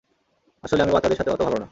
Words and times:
আসলে, 0.63 0.81
আমি 0.83 0.91
বাচ্চাদের 0.91 1.17
সাথে 1.17 1.31
ওতো 1.31 1.43
ভালো 1.43 1.57
না। 1.59 1.67